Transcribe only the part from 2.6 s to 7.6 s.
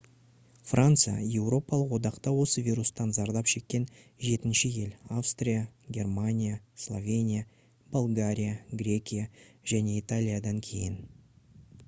вирустан зардап шеккен жетінші ел австрия германия словения